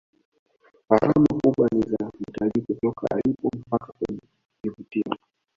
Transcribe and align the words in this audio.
gharama 0.89 1.27
kubwa 1.43 1.67
ni 1.73 1.81
za 1.81 2.11
mtalii 2.19 2.61
kutoka 2.61 3.07
alipo 3.11 3.51
mpaka 3.57 3.93
kwenye 3.93 4.21
vivutio 4.63 5.17